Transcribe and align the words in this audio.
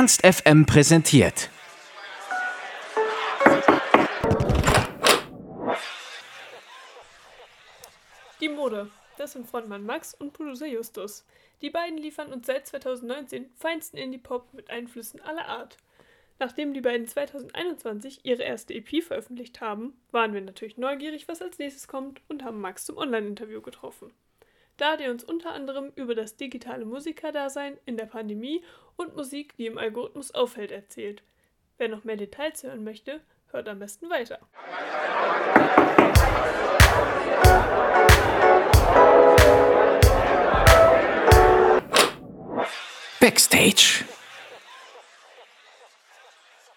Ernst 0.00 0.22
FM 0.26 0.64
präsentiert. 0.64 1.50
Die 8.40 8.48
Mode. 8.48 8.88
Das 9.18 9.32
sind 9.32 9.46
Frontmann 9.46 9.84
Max 9.84 10.14
und 10.14 10.32
Producer 10.32 10.66
Justus. 10.66 11.26
Die 11.60 11.68
beiden 11.68 11.98
liefern 11.98 12.32
uns 12.32 12.46
seit 12.46 12.66
2019 12.66 13.50
feinsten 13.56 13.98
Indie-Pop 13.98 14.54
mit 14.54 14.70
Einflüssen 14.70 15.20
aller 15.20 15.46
Art. 15.46 15.76
Nachdem 16.38 16.72
die 16.72 16.80
beiden 16.80 17.06
2021 17.06 18.24
ihre 18.24 18.42
erste 18.42 18.72
EP 18.72 19.04
veröffentlicht 19.04 19.60
haben, 19.60 19.92
waren 20.12 20.32
wir 20.32 20.40
natürlich 20.40 20.78
neugierig, 20.78 21.28
was 21.28 21.42
als 21.42 21.58
nächstes 21.58 21.88
kommt 21.88 22.22
und 22.26 22.42
haben 22.42 22.62
Max 22.62 22.86
zum 22.86 22.96
Online-Interview 22.96 23.60
getroffen. 23.60 24.10
Da 24.80 24.94
er 24.94 25.10
uns 25.10 25.22
unter 25.24 25.52
anderem 25.52 25.92
über 25.94 26.14
das 26.14 26.36
digitale 26.36 26.86
Musikerdasein 26.86 27.76
in 27.84 27.98
der 27.98 28.06
Pandemie 28.06 28.64
und 28.96 29.14
Musik, 29.14 29.54
die 29.58 29.66
im 29.66 29.76
Algorithmus 29.76 30.30
auffällt, 30.30 30.70
erzählt. 30.70 31.22
Wer 31.76 31.90
noch 31.90 32.04
mehr 32.04 32.16
Details 32.16 32.62
hören 32.62 32.82
möchte, 32.82 33.20
hört 33.50 33.68
am 33.68 33.78
besten 33.78 34.08
weiter. 34.08 34.38
Backstage. 43.20 44.06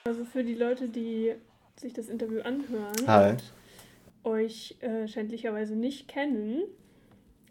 Also 0.04 0.26
für 0.26 0.44
die 0.44 0.56
Leute, 0.56 0.90
die 0.90 1.36
sich 1.78 1.94
das 1.94 2.10
Interview 2.10 2.42
anhören 2.42 3.08
Hi. 3.08 3.30
und 3.30 3.44
euch 4.26 4.76
äh, 4.82 5.08
schändlicherweise 5.08 5.78
nicht 5.78 6.10
kennen, 6.10 6.64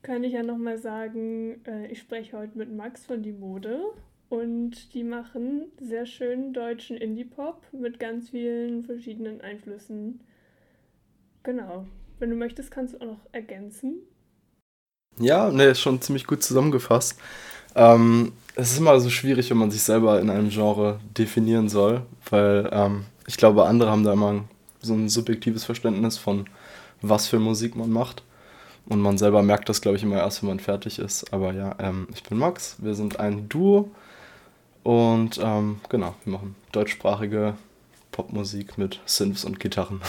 kann 0.03 0.25
ich 0.25 0.33
ja 0.33 0.43
nochmal 0.43 0.79
sagen, 0.79 1.61
äh, 1.65 1.87
ich 1.87 2.01
spreche 2.01 2.37
heute 2.37 2.59
mit 2.59 2.75
Max 2.75 3.07
von 3.07 3.23
Die 3.23 3.33
Mode 3.33 3.81
und 4.29 4.95
die 4.95 5.05
machen 5.05 5.67
sehr 5.81 6.07
schönen 6.07 6.53
deutschen 6.53 6.97
Indie-Pop 6.97 7.63
mit 7.73 8.01
ganz 8.01 8.31
vielen 8.31 8.85
verschiedenen 8.85 9.41
Einflüssen. 9.41 10.21
Genau. 11.45 11.87
Wenn 12.19 12.31
du 12.31 12.37
möchtest, 12.37 12.71
kannst 12.71 12.95
du 12.95 13.01
auch 13.01 13.07
noch 13.07 13.21
ergänzen. 13.33 13.97
Ja, 15.19 15.51
ne, 15.51 15.65
ist 15.65 15.81
schon 15.81 16.01
ziemlich 16.01 16.27
gut 16.27 16.43
zusammengefasst. 16.43 17.19
Ähm, 17.75 18.33
es 18.55 18.73
ist 18.73 18.79
immer 18.79 18.99
so 19.01 19.11
schwierig, 19.11 19.51
wenn 19.51 19.59
man 19.59 19.71
sich 19.71 19.83
selber 19.83 20.21
in 20.21 20.31
einem 20.31 20.51
Genre 20.51 21.01
definieren 21.17 21.69
soll, 21.69 22.03
weil 22.31 22.69
ähm, 22.73 23.05
ich 23.27 23.37
glaube, 23.37 23.67
andere 23.67 23.91
haben 23.91 24.05
da 24.05 24.13
immer 24.13 24.45
so 24.81 24.95
ein 24.95 25.09
subjektives 25.09 25.65
Verständnis 25.65 26.19
von, 26.19 26.47
was 27.03 27.29
für 27.29 27.39
Musik 27.39 27.77
man 27.77 27.91
macht. 27.91 28.23
Und 28.87 29.01
man 29.01 29.17
selber 29.17 29.43
merkt 29.43 29.69
das, 29.69 29.81
glaube 29.81 29.97
ich, 29.97 30.03
immer 30.03 30.17
erst, 30.19 30.43
wenn 30.43 30.49
man 30.49 30.61
fertig 30.61 30.99
ist. 30.99 31.33
Aber 31.33 31.53
ja, 31.53 31.77
ähm, 31.79 32.09
ich 32.13 32.23
bin 32.25 32.39
Max, 32.39 32.77
wir 32.79 32.95
sind 32.95 33.21
ein 33.21 33.49
Duo 33.49 33.91
und 34.83 35.39
ähm, 35.43 35.81
genau, 35.89 36.15
wir 36.25 36.33
machen 36.33 36.57
deutschsprachige 36.73 37.55
Popmusik 38.11 38.79
mit 38.79 39.01
Synths 39.07 39.45
und 39.45 39.61
Gitarren. 39.61 40.01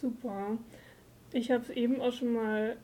Super. 0.00 0.56
Ich 1.32 1.50
habe 1.50 1.64
es 1.64 1.70
eben 1.70 2.00
auch 2.00 2.12
schon 2.12 2.32
mal, 2.32 2.76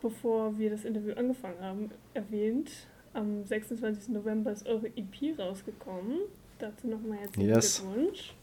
bevor 0.00 0.56
wir 0.58 0.70
das 0.70 0.84
Interview 0.84 1.14
angefangen 1.14 1.60
haben, 1.60 1.90
erwähnt. 2.14 2.70
Am 3.12 3.44
26. 3.44 4.08
November 4.08 4.52
ist 4.52 4.66
eure 4.66 4.86
EP 4.86 5.38
rausgekommen. 5.38 6.18
Dazu 6.58 6.86
nochmal 6.88 7.18
herzlichen 7.18 7.48
Yes. 7.48 7.82
Glückwunsch. 7.82 8.34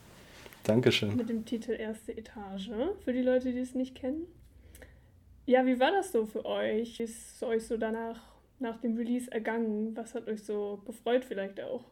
Dankeschön. 0.64 1.16
Mit 1.16 1.30
dem 1.30 1.46
Titel 1.46 1.72
Erste 1.72 2.16
Etage. 2.16 2.70
Für 3.04 3.14
die 3.14 3.22
Leute, 3.22 3.52
die 3.52 3.60
es 3.60 3.74
nicht 3.74 3.96
kennen. 3.96 4.28
Ja, 5.52 5.66
wie 5.66 5.78
war 5.82 5.92
das 5.92 6.14
so 6.14 6.26
für 6.26 6.46
euch? 6.46 6.98
Wie 6.98 7.04
ist 7.04 7.36
es 7.36 7.44
euch 7.44 7.68
so 7.68 7.76
danach, 7.76 8.18
nach 8.60 8.80
dem 8.80 8.96
Release 8.96 9.30
ergangen? 9.30 9.92
Was 9.98 10.16
hat 10.16 10.30
euch 10.30 10.46
so 10.46 10.80
gefreut 10.86 11.26
vielleicht 11.28 11.60
auch? 11.60 11.84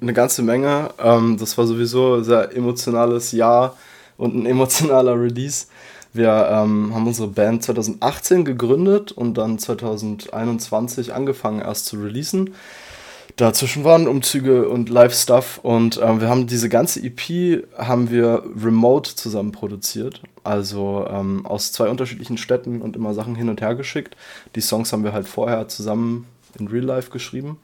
eine 0.00 0.14
ganze 0.14 0.40
Menge. 0.42 0.88
Ähm, 0.98 1.36
das 1.38 1.58
war 1.58 1.66
sowieso 1.66 2.14
ein 2.14 2.24
sehr 2.24 2.56
emotionales 2.56 3.32
Jahr 3.32 3.76
und 4.16 4.34
ein 4.34 4.46
emotionaler 4.46 5.20
Release. 5.20 5.66
Wir 6.14 6.48
ähm, 6.50 6.94
haben 6.94 7.06
unsere 7.06 7.28
Band 7.28 7.62
2018 7.62 8.46
gegründet 8.46 9.12
und 9.12 9.34
dann 9.34 9.58
2021 9.58 11.12
angefangen 11.12 11.60
erst 11.60 11.84
zu 11.84 12.00
releasen. 12.00 12.54
Dazwischen 13.36 13.84
waren 13.84 14.08
Umzüge 14.08 14.66
und 14.66 14.88
Live-Stuff 14.88 15.60
und 15.62 16.00
ähm, 16.02 16.22
wir 16.22 16.30
haben 16.30 16.46
diese 16.46 16.70
ganze 16.70 17.02
EP 17.02 17.66
haben 17.76 18.10
wir 18.10 18.44
remote 18.56 19.14
zusammen 19.14 19.52
produziert. 19.52 20.22
Also 20.44 21.06
ähm, 21.08 21.46
aus 21.46 21.72
zwei 21.72 21.88
unterschiedlichen 21.88 22.36
Städten 22.36 22.82
und 22.82 22.96
immer 22.96 23.14
Sachen 23.14 23.34
hin 23.34 23.48
und 23.48 23.60
her 23.60 23.74
geschickt. 23.74 24.16
Die 24.54 24.60
Songs 24.60 24.92
haben 24.92 25.02
wir 25.02 25.12
halt 25.12 25.26
vorher 25.26 25.68
zusammen 25.68 26.26
in 26.58 26.68
Real 26.68 26.84
Life 26.84 27.10
geschrieben. 27.10 27.58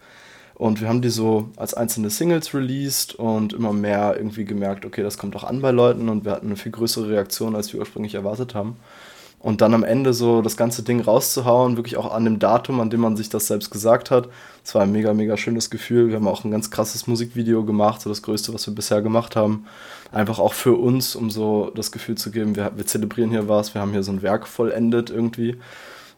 Und 0.55 0.81
wir 0.81 0.89
haben 0.89 1.01
die 1.01 1.09
so 1.09 1.49
als 1.57 1.73
einzelne 1.73 2.11
Singles 2.11 2.53
released 2.53 3.15
und 3.15 3.55
immer 3.55 3.73
mehr 3.73 4.15
irgendwie 4.17 4.45
gemerkt, 4.45 4.85
okay, 4.85 5.03
das 5.03 5.17
kommt 5.17 5.35
auch 5.37 5.45
an 5.45 5.63
bei 5.63 5.71
Leuten 5.71 6.11
und 6.11 6.27
wir 6.27 6.33
hatten 6.33 6.47
eine 6.47 6.57
viel 6.57 6.73
größere 6.73 7.09
Reaktion, 7.09 7.57
als 7.57 7.73
wir 7.73 7.81
ursprünglich 7.81 8.15
erwartet 8.15 8.55
haben. 8.55 8.77
Und 9.41 9.63
dann 9.63 9.73
am 9.73 9.85
Ende 9.85 10.13
so 10.13 10.43
das 10.43 10.59
ganze 10.59 10.83
Ding 10.83 11.01
rauszuhauen, 11.01 11.77
wirklich 11.77 11.97
auch 11.97 12.13
an 12.13 12.25
dem 12.25 12.39
Datum, 12.39 12.79
an 12.79 12.91
dem 12.91 13.01
man 13.01 13.17
sich 13.17 13.31
das 13.31 13.47
selbst 13.47 13.71
gesagt 13.71 14.11
hat. 14.11 14.29
Das 14.63 14.75
war 14.75 14.83
ein 14.83 14.93
mega, 14.93 15.15
mega 15.15 15.39
schönes 15.39 15.71
Gefühl. 15.71 16.09
Wir 16.09 16.17
haben 16.17 16.29
auch 16.29 16.45
ein 16.45 16.51
ganz 16.51 16.71
krasses 16.71 17.07
Musikvideo 17.07 17.65
gemacht, 17.65 18.03
so 18.03 18.11
das 18.11 18.21
größte, 18.21 18.53
was 18.53 18.67
wir 18.67 18.75
bisher 18.75 19.01
gemacht 19.01 19.37
haben. 19.37 19.65
Einfach 20.13 20.39
auch 20.39 20.53
für 20.53 20.75
uns, 20.75 21.17
um 21.17 21.31
so 21.31 21.73
das 21.75 21.91
Gefühl 21.91 22.17
zu 22.17 22.31
geben, 22.31 22.55
wir, 22.55 22.73
wir 22.77 22.87
zelebrieren 22.87 23.31
hier 23.31 23.49
was, 23.49 23.73
wir 23.73 23.81
haben 23.81 23.93
hier 23.93 24.03
so 24.03 24.13
ein 24.13 24.21
Werk 24.21 24.47
vollendet 24.47 25.09
irgendwie. 25.09 25.57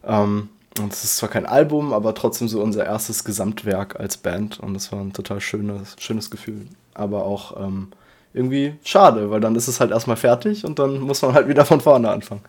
Ähm, 0.05 0.49
und 0.81 0.91
es 0.91 1.05
ist 1.05 1.17
zwar 1.17 1.29
kein 1.29 1.45
Album, 1.45 1.93
aber 1.93 2.15
trotzdem 2.15 2.49
so 2.49 2.61
unser 2.61 2.85
erstes 2.85 3.23
Gesamtwerk 3.23 3.99
als 3.99 4.17
Band. 4.17 4.59
Und 4.59 4.73
das 4.73 4.91
war 4.91 4.99
ein 4.99 5.13
total 5.13 5.39
schönes, 5.39 5.95
schönes 5.97 6.29
Gefühl. 6.29 6.67
Aber 6.93 7.23
auch 7.23 7.55
ähm, 7.63 7.87
irgendwie 8.33 8.73
schade, 8.83 9.31
weil 9.31 9.39
dann 9.39 9.55
ist 9.55 9.69
es 9.69 9.79
halt 9.79 9.91
erstmal 9.91 10.17
fertig 10.17 10.65
und 10.65 10.79
dann 10.79 10.99
muss 10.99 11.21
man 11.21 11.33
halt 11.33 11.47
wieder 11.47 11.63
von 11.63 11.79
vorne 11.79 12.09
anfangen. 12.09 12.41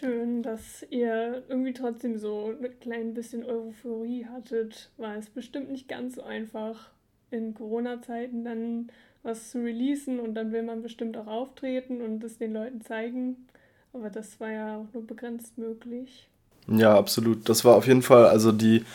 Schön, 0.00 0.42
dass 0.42 0.86
ihr 0.88 1.42
irgendwie 1.50 1.74
trotzdem 1.74 2.16
so 2.16 2.54
ein 2.58 2.80
klein 2.80 3.12
bisschen 3.12 3.44
Euphorie 3.44 4.24
hattet. 4.24 4.88
War 4.96 5.16
es 5.16 5.28
bestimmt 5.28 5.70
nicht 5.70 5.88
ganz 5.88 6.14
so 6.14 6.22
einfach, 6.22 6.88
in 7.30 7.52
Corona-Zeiten 7.52 8.42
dann 8.42 8.88
was 9.22 9.50
zu 9.50 9.58
releasen 9.58 10.18
und 10.18 10.34
dann 10.34 10.52
will 10.52 10.62
man 10.62 10.80
bestimmt 10.80 11.18
auch 11.18 11.26
auftreten 11.26 12.00
und 12.00 12.24
es 12.24 12.38
den 12.38 12.54
Leuten 12.54 12.80
zeigen. 12.80 13.46
Aber 13.92 14.08
das 14.08 14.40
war 14.40 14.50
ja 14.50 14.78
auch 14.78 14.86
nur 14.94 15.06
begrenzt 15.06 15.58
möglich. 15.58 16.30
Ja, 16.66 16.96
absolut. 16.96 17.46
Das 17.50 17.66
war 17.66 17.74
auf 17.76 17.86
jeden 17.86 18.02
Fall, 18.02 18.24
also 18.24 18.52
die 18.52 18.86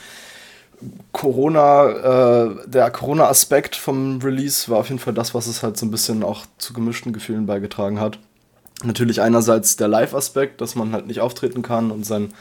Corona, 1.12 2.48
äh, 2.48 2.68
der 2.68 2.90
Corona-Aspekt 2.90 3.76
vom 3.76 4.20
Release 4.24 4.72
war 4.72 4.80
auf 4.80 4.90
jeden 4.90 5.00
Fall 5.00 5.14
das, 5.14 5.36
was 5.36 5.46
es 5.46 5.62
halt 5.62 5.78
so 5.78 5.86
ein 5.86 5.92
bisschen 5.92 6.24
auch 6.24 6.48
zu 6.58 6.74
gemischten 6.74 7.14
Gefühlen 7.14 7.46
beigetragen 7.46 8.00
hat. 8.00 8.18
Natürlich 8.84 9.22
einerseits 9.22 9.78
der 9.78 9.88
Live-Aspekt, 9.88 10.60
dass 10.62 10.76
man 10.76 10.92
halt 10.92 11.08
nicht 11.08 11.22
auftreten 11.22 11.62
kann 11.62 11.92
und 11.92 12.06
sein, 12.06 12.34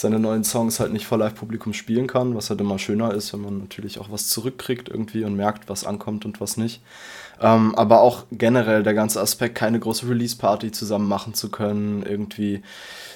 seine 0.00 0.18
neuen 0.18 0.44
Songs 0.44 0.80
halt 0.80 0.92
nicht 0.92 1.06
vor 1.06 1.18
Live-Publikum 1.18 1.72
spielen 1.72 2.06
kann, 2.06 2.34
was 2.34 2.50
halt 2.50 2.60
immer 2.60 2.78
schöner 2.78 3.12
ist, 3.12 3.32
wenn 3.32 3.42
man 3.42 3.58
natürlich 3.58 3.98
auch 3.98 4.10
was 4.10 4.28
zurückkriegt 4.28 4.88
irgendwie 4.88 5.24
und 5.24 5.36
merkt, 5.36 5.68
was 5.68 5.84
ankommt 5.84 6.24
und 6.24 6.40
was 6.40 6.56
nicht. 6.56 6.80
Ähm, 7.40 7.74
aber 7.74 8.00
auch 8.00 8.24
generell 8.30 8.82
der 8.82 8.94
ganze 8.94 9.20
Aspekt, 9.20 9.54
keine 9.54 9.80
große 9.80 10.08
Release-Party 10.08 10.72
zusammen 10.72 11.08
machen 11.08 11.34
zu 11.34 11.50
können, 11.50 12.02
irgendwie 12.02 12.62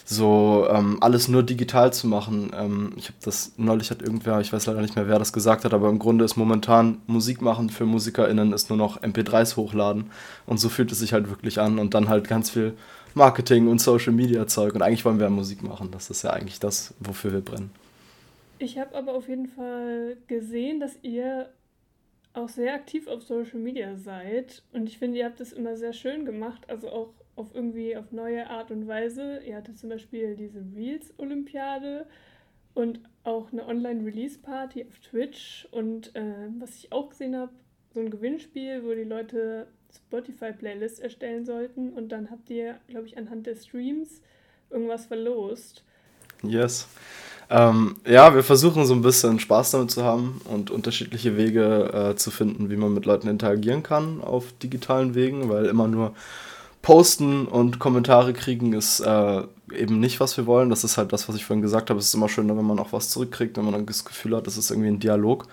so 0.04 0.66
ähm, 0.70 0.98
alles 1.00 1.28
nur 1.28 1.42
digital 1.42 1.92
zu 1.92 2.06
machen. 2.06 2.52
Ähm, 2.54 2.92
ich 2.96 3.06
habe 3.06 3.16
das, 3.22 3.52
neulich 3.56 3.90
hat 3.90 4.02
irgendwer, 4.02 4.40
ich 4.40 4.52
weiß 4.52 4.66
leider 4.66 4.80
nicht 4.80 4.96
mehr, 4.96 5.08
wer 5.08 5.18
das 5.18 5.32
gesagt 5.32 5.64
hat, 5.64 5.74
aber 5.74 5.88
im 5.88 5.98
Grunde 5.98 6.24
ist 6.24 6.36
momentan 6.36 6.98
Musik 7.06 7.42
machen 7.42 7.70
für 7.70 7.86
MusikerInnen 7.86 8.52
ist 8.52 8.68
nur 8.68 8.78
noch 8.78 9.00
MP3s 9.02 9.56
hochladen. 9.56 10.10
Und 10.46 10.58
so 10.58 10.68
fühlt 10.68 10.92
es 10.92 10.98
sich 10.98 11.12
halt 11.12 11.28
wirklich 11.28 11.60
an 11.60 11.78
und 11.78 11.94
dann 11.94 12.08
halt 12.08 12.28
ganz 12.28 12.50
viel 12.50 12.74
Marketing 13.14 13.68
und 13.68 13.80
Social 13.80 14.12
Media 14.12 14.46
Zeug. 14.46 14.74
Und 14.74 14.82
eigentlich 14.82 15.04
wollen 15.04 15.20
wir 15.20 15.30
Musik 15.30 15.62
machen. 15.62 15.90
Das 15.90 16.10
ist 16.10 16.22
ja 16.22 16.30
eigentlich 16.30 16.60
das, 16.60 16.94
wofür 17.00 17.32
wir 17.32 17.40
brennen. 17.40 17.70
Ich 18.58 18.78
habe 18.78 18.94
aber 18.96 19.14
auf 19.14 19.28
jeden 19.28 19.48
Fall 19.48 20.16
gesehen, 20.26 20.80
dass 20.80 20.98
ihr 21.02 21.50
auch 22.32 22.48
sehr 22.48 22.74
aktiv 22.74 23.06
auf 23.06 23.22
Social 23.22 23.60
Media 23.60 23.96
seid. 23.96 24.62
Und 24.72 24.88
ich 24.88 24.98
finde, 24.98 25.18
ihr 25.18 25.24
habt 25.24 25.40
das 25.40 25.52
immer 25.52 25.76
sehr 25.76 25.92
schön 25.92 26.24
gemacht. 26.24 26.62
Also 26.68 26.90
auch 26.90 27.14
auf 27.36 27.54
irgendwie 27.54 27.96
auf 27.96 28.12
neue 28.12 28.48
Art 28.48 28.70
und 28.70 28.86
Weise. 28.86 29.40
Ihr 29.46 29.56
hattet 29.56 29.78
zum 29.78 29.90
Beispiel 29.90 30.34
diese 30.36 30.64
Reels-Olympiade 30.74 32.06
und 32.74 33.00
auch 33.22 33.52
eine 33.52 33.66
Online-Release-Party 33.66 34.86
auf 34.88 34.98
Twitch. 34.98 35.68
Und 35.70 36.14
äh, 36.16 36.48
was 36.58 36.76
ich 36.76 36.92
auch 36.92 37.10
gesehen 37.10 37.36
habe, 37.36 37.52
so 37.92 38.00
ein 38.00 38.10
Gewinnspiel, 38.10 38.84
wo 38.84 38.92
die 38.94 39.04
Leute 39.04 39.68
Spotify-Playlists 40.08 40.98
erstellen 40.98 41.44
sollten. 41.44 41.92
Und 41.92 42.10
dann 42.10 42.30
habt 42.30 42.50
ihr, 42.50 42.76
glaube 42.88 43.06
ich, 43.06 43.18
anhand 43.18 43.46
des 43.46 43.66
Streams 43.66 44.20
irgendwas 44.70 45.06
verlost. 45.06 45.82
Yes. 46.42 46.88
Ähm, 47.50 47.96
ja, 48.06 48.34
wir 48.34 48.42
versuchen 48.42 48.86
so 48.86 48.94
ein 48.94 49.02
bisschen 49.02 49.38
Spaß 49.38 49.72
damit 49.72 49.90
zu 49.90 50.02
haben 50.02 50.40
und 50.44 50.70
unterschiedliche 50.70 51.36
Wege 51.36 52.12
äh, 52.12 52.16
zu 52.16 52.30
finden, 52.30 52.70
wie 52.70 52.76
man 52.76 52.94
mit 52.94 53.04
Leuten 53.04 53.28
interagieren 53.28 53.82
kann 53.82 54.22
auf 54.22 54.52
digitalen 54.62 55.14
Wegen, 55.14 55.48
weil 55.50 55.66
immer 55.66 55.86
nur 55.86 56.14
posten 56.80 57.46
und 57.46 57.78
Kommentare 57.78 58.32
kriegen 58.32 58.72
ist 58.72 59.00
äh, 59.00 59.42
eben 59.72 60.00
nicht, 60.00 60.20
was 60.20 60.36
wir 60.36 60.46
wollen. 60.46 60.70
Das 60.70 60.84
ist 60.84 60.96
halt 60.98 61.12
das, 61.12 61.28
was 61.28 61.36
ich 61.36 61.44
vorhin 61.44 61.62
gesagt 61.62 61.90
habe. 61.90 61.98
Es 61.98 62.06
ist 62.06 62.14
immer 62.14 62.28
schöner, 62.28 62.56
wenn 62.56 62.66
man 62.66 62.78
auch 62.78 62.92
was 62.92 63.10
zurückkriegt, 63.10 63.56
wenn 63.56 63.64
man 63.64 63.86
das 63.86 64.04
Gefühl 64.04 64.36
hat, 64.36 64.46
das 64.46 64.56
ist 64.56 64.70
irgendwie 64.70 64.88
ein 64.88 65.00
Dialog. 65.00 65.46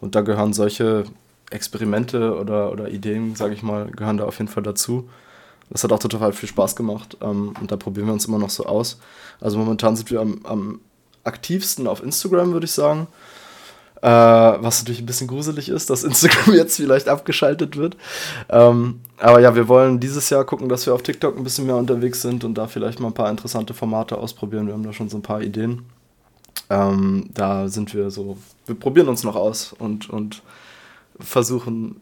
Und 0.00 0.14
da 0.14 0.20
gehören 0.20 0.52
solche 0.52 1.04
Experimente 1.50 2.36
oder, 2.38 2.72
oder 2.72 2.88
Ideen, 2.88 3.36
sage 3.36 3.54
ich 3.54 3.62
mal, 3.62 3.86
gehören 3.86 4.16
da 4.16 4.24
auf 4.24 4.38
jeden 4.38 4.50
Fall 4.50 4.62
dazu. 4.62 5.08
Das 5.70 5.82
hat 5.82 5.92
auch 5.92 5.98
total 5.98 6.32
viel 6.32 6.48
Spaß 6.48 6.76
gemacht 6.76 7.16
ähm, 7.20 7.54
und 7.60 7.70
da 7.70 7.76
probieren 7.76 8.06
wir 8.06 8.12
uns 8.12 8.26
immer 8.26 8.38
noch 8.38 8.50
so 8.50 8.66
aus. 8.66 8.98
Also 9.40 9.58
momentan 9.58 9.96
sind 9.96 10.10
wir 10.10 10.20
am, 10.20 10.40
am 10.44 10.80
aktivsten 11.24 11.86
auf 11.86 12.02
Instagram, 12.02 12.52
würde 12.52 12.66
ich 12.66 12.72
sagen. 12.72 13.08
Äh, 14.02 14.08
was 14.08 14.80
natürlich 14.80 15.00
ein 15.00 15.06
bisschen 15.06 15.26
gruselig 15.26 15.68
ist, 15.68 15.90
dass 15.90 16.04
Instagram 16.04 16.54
jetzt 16.54 16.76
vielleicht 16.76 17.08
abgeschaltet 17.08 17.76
wird. 17.76 17.96
Ähm, 18.48 19.00
aber 19.18 19.40
ja, 19.40 19.54
wir 19.54 19.68
wollen 19.68 19.98
dieses 19.98 20.30
Jahr 20.30 20.44
gucken, 20.44 20.68
dass 20.68 20.86
wir 20.86 20.94
auf 20.94 21.02
TikTok 21.02 21.36
ein 21.36 21.44
bisschen 21.44 21.66
mehr 21.66 21.76
unterwegs 21.76 22.22
sind 22.22 22.44
und 22.44 22.54
da 22.54 22.68
vielleicht 22.68 23.00
mal 23.00 23.08
ein 23.08 23.14
paar 23.14 23.30
interessante 23.30 23.74
Formate 23.74 24.18
ausprobieren. 24.18 24.66
Wir 24.66 24.74
haben 24.74 24.84
da 24.84 24.92
schon 24.92 25.08
so 25.08 25.16
ein 25.16 25.22
paar 25.22 25.42
Ideen. 25.42 25.86
Ähm, 26.68 27.30
da 27.32 27.68
sind 27.68 27.94
wir 27.94 28.10
so, 28.10 28.36
wir 28.66 28.74
probieren 28.74 29.08
uns 29.08 29.24
noch 29.24 29.36
aus 29.36 29.72
und, 29.72 30.10
und 30.10 30.42
versuchen 31.18 32.00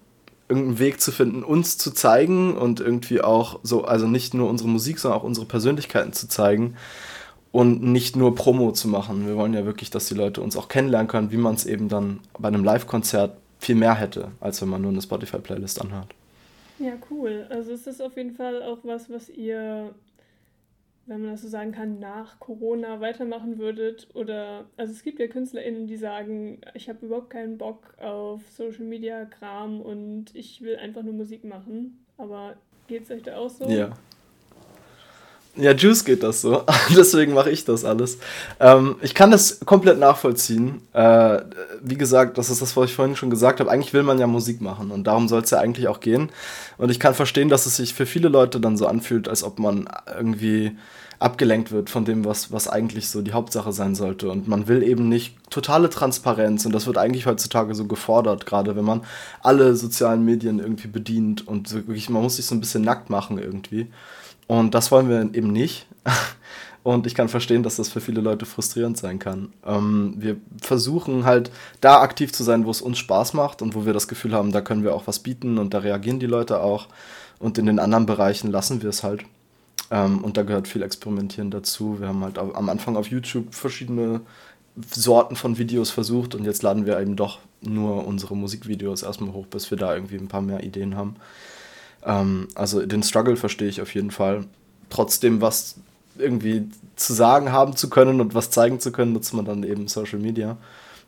irgendeinen 0.49 0.78
Weg 0.78 1.00
zu 1.00 1.11
finden, 1.11 1.43
uns 1.43 1.78
zu 1.78 1.90
zeigen 1.93 2.56
und 2.56 2.81
irgendwie 2.81 3.22
auch 3.22 3.61
so, 3.62 3.84
also 3.84 4.06
nicht 4.06 4.34
nur 4.34 4.49
unsere 4.49 4.69
Musik, 4.69 4.99
sondern 4.99 5.20
auch 5.20 5.25
unsere 5.25 5.46
Persönlichkeiten 5.46 6.12
zu 6.12 6.28
zeigen 6.28 6.76
und 7.50 7.82
nicht 7.82 8.16
nur 8.16 8.34
Promo 8.34 8.72
zu 8.72 8.88
machen. 8.88 9.26
Wir 9.26 9.37
wollen 9.37 9.55
ja 9.55 9.64
wirklich, 9.64 9.90
dass 9.90 10.06
die 10.06 10.14
Leute 10.14 10.43
uns 10.43 10.56
auch 10.56 10.69
kennenlernen 10.69 11.08
können, 11.08 11.31
wie 11.31 11.37
man 11.37 11.55
es 11.55 11.64
eben 11.64 11.88
dann 11.88 12.20
bei 12.38 12.49
einem 12.49 12.64
Live-Konzert 12.64 13.37
viel 13.58 13.76
mehr 13.76 13.94
hätte, 13.94 14.32
als 14.40 14.61
wenn 14.61 14.69
man 14.69 14.82
nur 14.82 14.90
eine 14.90 15.00
Spotify-Playlist 15.00 15.81
anhört. 15.81 16.08
Ja, 16.78 16.93
cool. 17.11 17.46
Also 17.50 17.72
ist 17.72 17.87
das 17.87 18.00
auf 18.00 18.16
jeden 18.16 18.34
Fall 18.34 18.62
auch 18.62 18.78
was, 18.82 19.08
was 19.08 19.28
ihr 19.28 19.94
wenn 21.06 21.21
man 21.21 21.31
das 21.33 21.43
so 21.43 21.49
sagen 21.49 21.73
kann, 21.73 21.99
nach 21.99 22.39
Corona 22.41 23.01
weitermachen 23.01 23.59
würdet? 23.59 24.09
Oder, 24.15 24.67
also 24.77 24.93
es 24.93 25.03
gibt 25.03 25.19
ja 25.19 25.27
KünstlerInnen, 25.27 25.87
die 25.87 25.97
sagen, 25.97 26.61
ich 26.75 26.89
habe 26.89 27.05
überhaupt 27.06 27.31
keinen 27.31 27.59
Bock 27.59 27.95
auf 28.01 28.43
Social 28.51 28.85
Media 28.85 29.25
Kram 29.25 29.81
und 29.81 30.35
ich 30.35 30.62
will 30.62 30.77
einfach 30.77 31.03
nur 31.03 31.15
Musik 31.15 31.45
machen. 31.45 32.05
Aber 32.17 32.56
geht 32.87 33.03
es 33.05 33.11
euch 33.11 33.23
da 33.23 33.37
auch 33.37 33.51
so? 33.51 33.69
Ja. 33.69 33.91
Ja, 35.56 35.73
Juice 35.73 36.05
geht 36.05 36.23
das 36.25 36.41
so. 36.41 36.65
Deswegen 36.97 37.33
mache 37.33 37.51
ich 37.51 37.65
das 37.65 37.85
alles. 37.85 38.19
Ähm, 38.59 38.97
ich 39.03 39.15
kann 39.15 39.31
das 39.31 39.61
komplett 39.61 39.99
nachvollziehen. 39.99 40.83
Äh, 40.93 41.43
wie 41.81 41.97
gesagt, 41.97 42.39
das 42.39 42.51
ist 42.51 42.61
das, 42.61 42.77
was 42.77 42.91
ich 42.91 42.95
vorhin 42.95 43.15
schon 43.15 43.31
gesagt 43.31 43.61
habe. 43.61 43.71
Eigentlich 43.71 43.93
will 43.93 44.03
man 44.03 44.19
ja 44.19 44.27
Musik 44.27 44.61
machen 44.61 44.91
und 44.91 45.05
darum 45.05 45.29
soll 45.29 45.43
es 45.43 45.51
ja 45.51 45.59
eigentlich 45.59 45.87
auch 45.87 46.01
gehen. 46.01 46.31
Und 46.77 46.91
ich 46.91 46.99
kann 46.99 47.15
verstehen, 47.15 47.49
dass 47.49 47.67
es 47.67 47.77
sich 47.77 47.95
für 47.95 48.06
viele 48.06 48.29
Leute 48.29 48.59
dann 48.59 48.77
so 48.77 48.87
anfühlt, 48.87 49.29
als 49.29 49.45
ob 49.45 49.61
man 49.61 49.89
irgendwie 50.17 50.77
abgelenkt 51.21 51.71
wird 51.71 51.89
von 51.89 52.05
dem, 52.05 52.25
was, 52.25 52.50
was 52.50 52.69
eigentlich 52.69 53.09
so 53.09 53.23
die 53.23 53.33
Hauptsache 53.33 53.73
sein 53.73 53.95
sollte. 53.95 54.31
Und 54.31 54.49
man 54.49 54.67
will 54.67 54.83
eben 54.83 55.09
nicht 55.09 55.37
totale 55.50 55.89
Transparenz. 55.89 56.67
Und 56.67 56.73
das 56.73 56.87
wird 56.87 56.99
eigentlich 56.99 57.27
heutzutage 57.27 57.77
so 57.77 57.87
gefordert, 57.87 58.45
gerade 58.45 58.75
wenn 58.75 58.85
man 58.85 59.03
alle 59.41 59.77
sozialen 59.77 60.25
Medien 60.25 60.59
irgendwie 60.59 60.89
bedient 60.89 61.47
und 61.47 61.73
wirklich, 61.73 62.11
man 62.11 62.23
muss 62.23 62.37
sich 62.37 62.47
so 62.47 62.57
ein 62.57 62.61
bisschen 62.61 62.83
nackt 62.83 63.09
machen 63.09 63.39
irgendwie. 63.39 63.87
Und 64.46 64.75
das 64.75 64.91
wollen 64.91 65.08
wir 65.08 65.20
eben 65.35 65.52
nicht. 65.52 65.87
Und 66.82 67.06
ich 67.06 67.14
kann 67.14 67.31
verstehen, 67.31 67.62
dass 67.62 67.76
das 67.76 67.88
für 67.88 68.02
viele 68.02 68.20
Leute 68.20 68.44
frustrierend 68.44 68.99
sein 68.99 69.19
kann. 69.19 69.55
Ähm, 69.64 70.17
wir 70.19 70.37
versuchen 70.61 71.25
halt 71.25 71.50
da 71.81 72.02
aktiv 72.02 72.31
zu 72.31 72.44
sein, 72.44 72.67
wo 72.67 72.70
es 72.70 72.82
uns 72.82 72.99
Spaß 72.99 73.32
macht 73.32 73.62
und 73.62 73.75
wo 73.75 73.87
wir 73.87 73.94
das 73.94 74.06
Gefühl 74.06 74.35
haben, 74.35 74.52
da 74.52 74.61
können 74.61 74.85
wir 74.85 74.94
auch 74.94 75.06
was 75.06 75.20
bieten 75.20 75.56
und 75.56 75.73
da 75.73 75.79
reagieren 75.79 76.20
die 76.20 76.26
Leute 76.26 76.61
auch. 76.61 76.88
Und 77.38 77.56
in 77.56 77.64
den 77.64 77.79
anderen 77.79 78.05
Bereichen 78.05 78.50
lassen 78.50 78.82
wir 78.82 78.91
es 78.91 79.02
halt. 79.02 79.25
Ähm, 79.91 80.23
und 80.23 80.37
da 80.37 80.43
gehört 80.43 80.69
viel 80.69 80.82
Experimentieren 80.82 81.50
dazu. 81.50 82.00
Wir 82.00 82.08
haben 82.08 82.23
halt 82.23 82.37
am 82.38 82.69
Anfang 82.69 82.97
auf 82.97 83.06
YouTube 83.06 83.55
verschiedene 83.55 84.20
Sorten 84.90 85.37
von 85.37 85.56
Videos 85.56 85.90
versucht 85.90 86.35
und 86.35 86.44
jetzt 86.44 86.62
laden 86.62 86.85
wir 86.85 86.99
eben 87.00 87.17
doch 87.17 87.38
nur 87.61 88.06
unsere 88.06 88.37
Musikvideos 88.37 89.05
erstmal 89.05 89.32
hoch, 89.32 89.47
bis 89.47 89.70
wir 89.70 89.79
da 89.79 89.94
irgendwie 89.94 90.17
ein 90.17 90.29
paar 90.29 90.43
mehr 90.43 90.64
Ideen 90.64 90.97
haben. 90.97 91.17
Ähm, 92.05 92.49
also 92.55 92.85
den 92.85 93.03
Struggle 93.03 93.37
verstehe 93.37 93.69
ich 93.69 93.81
auf 93.81 93.95
jeden 93.95 94.11
Fall. 94.11 94.45
Trotzdem 94.91 95.41
was 95.41 95.77
irgendwie 96.19 96.69
zu 96.97 97.12
sagen 97.12 97.51
haben 97.53 97.77
zu 97.77 97.91
können 97.91 98.21
und 98.21 98.35
was 98.35 98.51
zeigen 98.51 98.81
zu 98.81 98.93
können, 98.93 99.12
nutzt 99.12 99.35
man 99.35 99.45
dann 99.45 99.65
eben 99.65 99.89
Social 99.89 100.19
Media. 100.19 100.56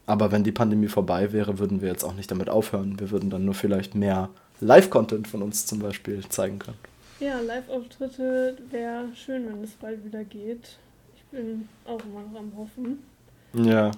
Aber 0.06 0.30
wenn 0.32 0.44
die 0.44 0.52
Pandemie 0.52 0.88
vorbei 0.88 1.32
wäre, 1.32 1.58
würden 1.58 1.80
wir 1.80 1.88
jetzt 1.88 2.04
auch 2.04 2.14
nicht 2.14 2.30
damit 2.30 2.48
aufhören. 2.48 2.98
Wir 2.98 3.10
würden 3.10 3.30
dann 3.30 3.44
nur 3.44 3.54
vielleicht 3.54 3.94
mehr 3.94 4.28
Live-Content 4.60 5.28
von 5.28 5.42
uns 5.42 5.66
zum 5.66 5.80
Beispiel 5.80 6.24
zeigen 6.28 6.58
können. 6.58 6.78
Ja, 7.18 7.40
Live-Auftritte 7.40 8.56
wäre 8.70 9.06
schön, 9.14 9.46
wenn 9.48 9.64
es 9.64 9.72
bald 9.72 10.04
wieder 10.04 10.22
geht. 10.24 10.76
Ich 11.16 11.24
bin 11.30 11.68
auch 11.84 12.00
immer 12.04 12.22
noch 12.30 12.38
am 12.38 12.52
Hoffen. 12.56 12.98
Ja. 13.54 13.90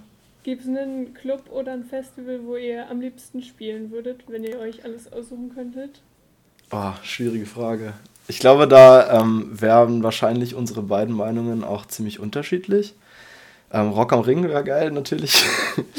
Gibt 0.45 0.63
es 0.63 0.69
einen 0.69 1.13
Club 1.15 1.51
oder 1.51 1.73
ein 1.73 1.85
Festival, 1.85 2.41
wo 2.45 2.57
ihr 2.57 2.89
am 2.89 3.01
liebsten 3.01 3.43
spielen 3.43 3.91
würdet, 3.91 4.23
wenn 4.29 4.45
ihr 4.45 4.59
euch 4.61 4.85
alles 4.85 5.13
aussuchen 5.13 5.53
könntet? 5.55 6.01
Oh, 6.71 6.93
schwierige 7.03 7.47
Frage. 7.47 7.95
Ich 8.27 8.41
glaube, 8.41 8.69
da 8.69 9.21
ähm, 9.21 9.49
wären 9.51 10.03
wahrscheinlich 10.03 10.55
unsere 10.55 10.83
beiden 10.83 11.15
Meinungen 11.15 11.65
auch 11.65 11.87
ziemlich 11.87 12.21
unterschiedlich. 12.21 12.95
Ähm, 13.73 13.89
Rock 13.89 14.13
am 14.13 14.21
Ring 14.21 14.43
wäre 14.45 14.65
geil, 14.65 14.91
natürlich. 14.91 15.45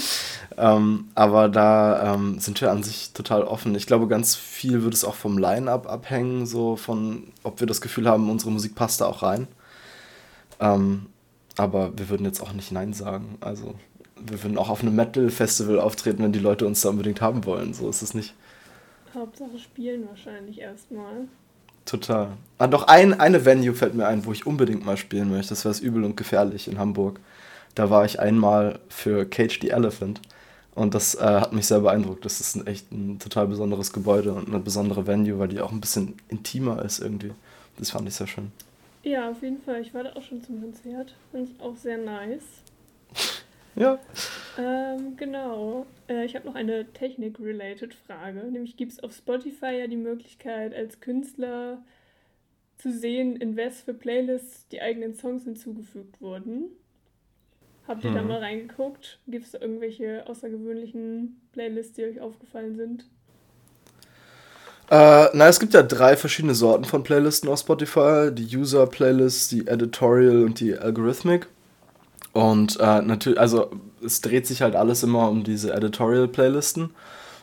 ähm, 0.58 1.10
aber 1.16 1.50
da 1.50 2.14
ähm, 2.14 2.40
sind 2.40 2.62
wir 2.62 2.72
an 2.72 2.84
sich 2.84 3.14
total 3.14 3.44
offen. 3.44 3.74
Ich 3.74 3.88
glaube, 3.88 4.08
ganz 4.08 4.36
viel 4.36 4.84
würde 4.84 4.96
es 4.96 5.04
auch 5.04 5.16
vom 5.16 5.40
Line-Up 5.40 5.90
abhängen, 5.90 6.46
so 6.46 6.76
von, 6.76 7.32
ob 7.42 7.60
wir 7.60 7.68
das 7.68 7.82
Gefühl 7.82 8.08
haben, 8.08 8.30
unsere 8.30 8.52
Musik 8.52 8.76
passt 8.76 9.02
da 9.02 9.08
auch 9.08 9.24
rein. 9.24 9.48
Ähm, 10.60 11.08
aber 11.58 11.98
wir 11.98 12.10
würden 12.10 12.26
jetzt 12.26 12.42
auch 12.42 12.54
nicht 12.54 12.72
Nein 12.72 12.94
sagen. 12.94 13.38
Also, 13.42 13.74
wir 14.24 14.44
würden 14.44 14.58
auch 14.58 14.70
auf 14.70 14.82
einem 14.82 14.96
Metal-Festival 14.96 15.80
auftreten, 15.80 16.22
wenn 16.22 16.32
die 16.32 16.40
Leute 16.40 16.68
uns 16.68 16.82
da 16.82 16.90
unbedingt 16.90 17.22
haben 17.22 17.46
wollen. 17.46 17.74
So 17.74 17.90
ist 17.90 18.04
es 18.04 18.14
nicht. 18.14 18.36
Hauptsache 19.14 19.60
spielen 19.60 20.08
wahrscheinlich 20.08 20.60
erstmal. 20.60 21.28
Total. 21.86 22.34
Ah, 22.58 22.68
doch 22.68 22.84
ein, 22.84 23.20
eine 23.20 23.46
Venue 23.46 23.74
fällt 23.74 23.96
mir 23.96 24.08
ein, 24.08 24.26
wo 24.26 24.32
ich 24.32 24.46
unbedingt 24.46 24.86
mal 24.86 24.98
spielen 24.98 25.32
möchte. 25.32 25.50
Das 25.50 25.66
wäre 25.66 25.72
es 25.72 25.80
übel 25.80 26.04
und 26.04 26.18
gefährlich 26.18 26.68
in 26.68 26.78
Hamburg. 26.78 27.20
Da 27.76 27.90
war 27.90 28.06
ich 28.06 28.20
einmal 28.20 28.80
für 28.90 29.26
Cage 29.26 29.60
the 29.62 29.70
Elephant. 29.70 30.22
Und 30.76 30.94
das 30.94 31.16
äh, 31.16 31.20
hat 31.20 31.52
mich 31.52 31.68
sehr 31.68 31.80
beeindruckt. 31.80 32.24
Das 32.26 32.40
ist 32.40 32.56
ein, 32.56 32.68
echt 32.68 32.92
ein 32.92 33.20
total 33.20 33.48
besonderes 33.48 33.92
Gebäude 33.92 34.34
und 34.34 34.48
eine 34.48 34.60
besondere 34.60 35.08
Venue, 35.08 35.40
weil 35.40 35.48
die 35.48 35.60
auch 35.62 35.72
ein 35.72 35.82
bisschen 35.82 36.16
intimer 36.30 36.84
ist 36.84 37.00
irgendwie. 37.00 37.32
Das 37.78 37.92
fand 37.92 38.08
ich 38.08 38.16
sehr 38.16 38.28
schön. 38.28 38.52
Ja, 39.04 39.30
auf 39.30 39.42
jeden 39.42 39.62
Fall. 39.62 39.82
Ich 39.82 39.94
war 39.94 40.04
da 40.04 40.14
auch 40.14 40.22
schon 40.22 40.44
zum 40.44 40.62
Konzert. 40.62 41.16
Fand 41.32 41.50
ich 41.50 41.62
auch 41.62 41.76
sehr 41.76 41.98
nice. 41.98 42.44
Ja. 43.76 43.98
Ähm, 44.58 45.16
genau. 45.18 45.86
Äh, 46.08 46.26
ich 46.26 46.36
habe 46.36 46.48
noch 46.48 46.56
eine 46.56 46.92
Technik-related 46.94 47.94
Frage. 47.94 48.44
Nämlich 48.52 48.78
gibt 48.78 48.94
es 48.94 49.04
auf 49.04 49.14
Spotify 49.14 49.80
ja 49.80 49.88
die 49.88 49.98
Möglichkeit, 49.98 50.74
als 50.74 51.00
Künstler 51.00 51.84
zu 52.78 52.92
sehen, 52.92 53.36
in 53.36 53.58
was 53.58 53.82
für 53.82 53.94
Playlists 53.94 54.68
die 54.70 54.82
eigenen 54.82 55.16
Songs 55.16 55.44
hinzugefügt 55.44 56.22
wurden. 56.22 56.66
Habt 57.88 58.04
ihr 58.04 58.12
mhm. 58.12 58.16
da 58.16 58.22
mal 58.22 58.40
reingeguckt? 58.40 59.20
Gibt 59.28 59.46
es 59.46 59.52
da 59.52 59.60
irgendwelche 59.60 60.28
außergewöhnlichen 60.28 61.42
Playlists, 61.52 61.94
die 61.94 62.04
euch 62.04 62.22
aufgefallen 62.22 62.76
sind? 62.76 63.06
Äh, 64.92 65.28
na, 65.34 65.48
es 65.48 65.60
gibt 65.60 65.74
ja 65.74 65.84
drei 65.84 66.16
verschiedene 66.16 66.56
Sorten 66.56 66.86
von 66.86 67.04
Playlisten 67.04 67.50
auf 67.50 67.60
Spotify: 67.60 68.30
die 68.32 68.56
User-Playlist, 68.56 69.52
die 69.52 69.68
Editorial 69.68 70.44
und 70.44 70.60
die 70.60 70.78
Algorithmic. 70.78 71.48
Und 72.34 72.80
äh, 72.80 73.02
natürlich, 73.02 73.40
also 73.40 73.72
es 74.04 74.22
dreht 74.22 74.48
sich 74.48 74.62
halt 74.62 74.76
alles 74.76 75.04
immer 75.04 75.30
um 75.30 75.44
diese 75.44 75.74
Editorial-Playlisten. 75.74 76.92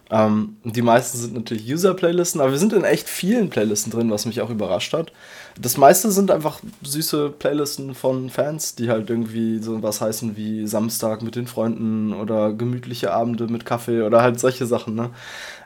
Ähm, 0.09 0.57
die 0.63 0.83
meisten 0.83 1.19
sind 1.19 1.35
natürlich 1.35 1.69
User-Playlisten, 1.69 2.41
aber 2.41 2.53
wir 2.53 2.59
sind 2.59 2.73
in 2.73 2.85
echt 2.85 3.09
vielen 3.09 3.51
Playlisten 3.51 3.91
drin, 3.91 4.11
was 4.11 4.25
mich 4.25 4.41
auch 4.41 4.51
überrascht 4.51 4.93
hat. 4.93 5.13
Das 5.61 5.77
meiste 5.79 6.13
sind 6.13 6.31
einfach 6.31 6.61
süße 6.83 7.31
Playlisten 7.31 7.95
von 7.95 8.31
Fans, 8.31 8.77
die 8.77 8.89
halt 8.89 9.11
irgendwie 9.11 9.59
so 9.59 9.83
was 9.83 10.01
heißen 10.01 10.37
wie 10.37 10.67
Samstag 10.67 11.23
mit 11.23 11.35
den 11.35 11.49
Freunden 11.49 12.13
oder 12.13 12.53
gemütliche 12.53 13.13
Abende 13.13 13.49
mit 13.49 13.67
Kaffee 13.67 14.03
oder 14.03 14.23
halt 14.23 14.39
solche 14.39 14.67
Sachen. 14.67 14.95
Ne? 14.95 15.11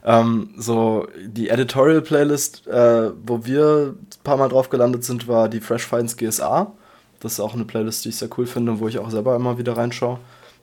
Ähm, 0.07 0.51
so 0.57 1.07
die 1.23 1.51
Editorial-Playlist, 1.51 2.67
äh, 2.67 3.11
wo 3.27 3.45
wir 3.45 3.95
ein 3.95 4.25
paar 4.25 4.39
Mal 4.39 4.49
drauf 4.49 4.71
gelandet 4.71 5.05
sind, 5.05 5.29
war 5.29 5.51
die 5.51 5.61
Fresh 5.61 5.87
Finds 5.87 6.17
GSA. 6.17 6.73
Das 7.21 7.33
ist 7.33 7.41
auch 7.41 7.53
eine 7.53 7.67
Playlist, 7.67 8.07
die 8.07 8.09
ich 8.09 8.17
sehr 8.17 8.31
cool 8.39 8.47
finde 8.47 8.81
wo 8.81 8.89
ich 8.89 8.99
auch 8.99 9.11
selber 9.11 9.37
immer 9.37 9.59
wieder 9.59 9.77
reinschaue. 9.77 10.19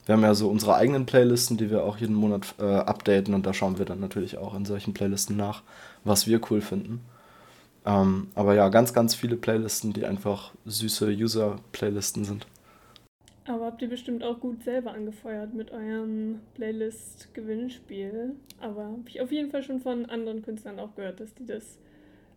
Wir 0.08 0.14
haben 0.14 0.22
ja 0.22 0.34
so 0.34 0.48
unsere 0.48 0.74
eigenen 0.74 1.04
Playlisten, 1.04 1.58
die 1.58 1.68
wir 1.70 1.84
auch 1.84 1.98
jeden 1.98 2.14
Monat 2.14 2.54
äh, 2.58 2.64
updaten 2.64 3.34
und 3.34 3.44
da 3.44 3.52
schauen 3.52 3.76
wir 3.76 3.84
dann 3.84 4.00
natürlich 4.00 4.38
auch 4.38 4.54
in 4.54 4.64
solchen 4.64 4.94
Playlisten 4.94 5.36
nach, 5.36 5.62
was 6.02 6.26
wir 6.26 6.40
cool 6.50 6.62
finden. 6.62 7.02
Ähm, 7.84 8.28
aber 8.34 8.54
ja, 8.54 8.70
ganz, 8.70 8.94
ganz 8.94 9.14
viele 9.14 9.36
Playlisten, 9.36 9.92
die 9.92 10.06
einfach 10.06 10.52
süße 10.64 11.08
User-Playlisten 11.08 12.24
sind. 12.24 12.46
Aber 13.44 13.66
habt 13.66 13.82
ihr 13.82 13.90
bestimmt 13.90 14.24
auch 14.24 14.40
gut 14.40 14.62
selber 14.62 14.92
angefeuert 14.92 15.52
mit 15.52 15.72
eurem 15.72 16.40
Playlist-Gewinnspiel. 16.54 18.34
Aber 18.62 18.84
habe 18.84 19.04
ich 19.08 19.20
auf 19.20 19.30
jeden 19.30 19.50
Fall 19.50 19.62
schon 19.62 19.82
von 19.82 20.06
anderen 20.06 20.40
Künstlern 20.40 20.78
auch 20.78 20.94
gehört, 20.94 21.20
dass 21.20 21.34
die 21.34 21.44
das 21.44 21.76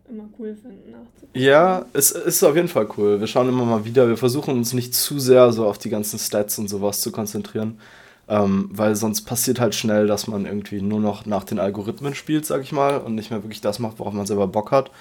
immer 0.10 0.30
cool 0.38 0.56
finden. 0.56 0.94
Ja, 1.34 1.86
es 1.94 2.12
ist 2.12 2.44
auf 2.44 2.56
jeden 2.56 2.68
Fall 2.68 2.88
cool. 2.98 3.20
Wir 3.20 3.28
schauen 3.28 3.50
immer 3.50 3.66
mal 3.66 3.86
wieder. 3.86 4.08
Wir 4.08 4.18
versuchen 4.18 4.56
uns 4.56 4.74
nicht 4.74 4.94
zu 4.94 5.20
sehr 5.20 5.52
so 5.52 5.66
auf 5.66 5.78
die 5.78 5.90
ganzen 5.90 6.20
Stats 6.20 6.60
und 6.60 6.68
sowas 6.68 7.02
zu 7.02 7.12
konzentrieren. 7.12 7.80
Ähm, 8.28 8.70
weil 8.72 8.96
sonst 8.96 9.24
passiert 9.24 9.60
halt 9.60 9.76
schnell, 9.76 10.08
dass 10.08 10.28
man 10.28 10.46
irgendwie 10.46 10.82
nur 10.82 11.00
noch 11.00 11.26
nach 11.26 11.44
den 11.44 11.60
Algorithmen 11.60 12.16
spielt, 12.16 12.46
sag 12.46 12.62
ich 12.62 12.72
mal, 12.72 12.98
und 12.98 13.16
nicht 13.16 13.30
mehr 13.30 13.44
wirklich 13.44 13.62
das 13.62 13.80
macht, 13.80 14.00
worauf 14.00 14.14
man 14.14 14.26
selber 14.26 14.48
Bock 14.48 14.72
hat. 14.72 14.92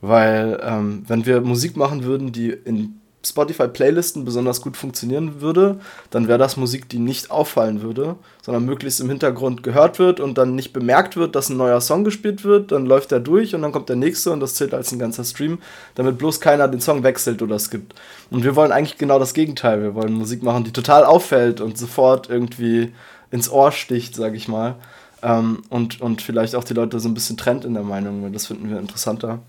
Weil, 0.00 0.60
ähm, 0.62 1.02
wenn 1.08 1.26
wir 1.26 1.40
Musik 1.40 1.76
machen 1.76 2.04
würden, 2.04 2.30
die 2.30 2.50
in 2.50 3.00
Spotify-Playlisten 3.24 4.24
besonders 4.24 4.60
gut 4.60 4.76
funktionieren 4.76 5.40
würde, 5.40 5.80
dann 6.10 6.28
wäre 6.28 6.38
das 6.38 6.56
Musik, 6.56 6.88
die 6.88 7.00
nicht 7.00 7.30
auffallen 7.30 7.82
würde, 7.82 8.16
sondern 8.42 8.64
möglichst 8.64 9.00
im 9.00 9.08
Hintergrund 9.08 9.62
gehört 9.62 9.98
wird 9.98 10.20
und 10.20 10.38
dann 10.38 10.54
nicht 10.54 10.72
bemerkt 10.72 11.16
wird, 11.16 11.34
dass 11.34 11.48
ein 11.48 11.56
neuer 11.56 11.80
Song 11.80 12.04
gespielt 12.04 12.44
wird, 12.44 12.70
dann 12.70 12.86
läuft 12.86 13.10
er 13.10 13.18
durch 13.18 13.54
und 13.54 13.62
dann 13.62 13.72
kommt 13.72 13.88
der 13.88 13.96
nächste 13.96 14.30
und 14.30 14.40
das 14.40 14.54
zählt 14.54 14.72
als 14.72 14.92
ein 14.92 15.00
ganzer 15.00 15.24
Stream, 15.24 15.58
damit 15.96 16.16
bloß 16.16 16.40
keiner 16.40 16.68
den 16.68 16.80
Song 16.80 17.02
wechselt 17.02 17.42
oder 17.42 17.58
skippt. 17.58 17.94
Und 18.30 18.44
wir 18.44 18.54
wollen 18.54 18.70
eigentlich 18.70 18.98
genau 18.98 19.18
das 19.18 19.34
Gegenteil. 19.34 19.82
Wir 19.82 19.94
wollen 19.94 20.12
Musik 20.12 20.42
machen, 20.44 20.64
die 20.64 20.72
total 20.72 21.04
auffällt 21.04 21.60
und 21.60 21.76
sofort 21.76 22.30
irgendwie 22.30 22.92
ins 23.30 23.50
Ohr 23.50 23.72
sticht, 23.72 24.14
sag 24.14 24.34
ich 24.34 24.46
mal. 24.46 24.76
Ähm, 25.22 25.62
und, 25.68 26.00
und 26.00 26.22
vielleicht 26.22 26.54
auch 26.54 26.64
die 26.64 26.74
Leute 26.74 27.00
so 27.00 27.08
ein 27.08 27.14
bisschen 27.14 27.36
trennt 27.36 27.64
in 27.64 27.74
der 27.74 27.82
Meinung, 27.82 28.22
weil 28.22 28.30
das 28.30 28.46
finden 28.46 28.70
wir 28.70 28.78
interessanter. 28.78 29.40